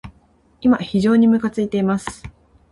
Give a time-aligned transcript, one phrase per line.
[0.61, 2.23] 今、非常にむかついています。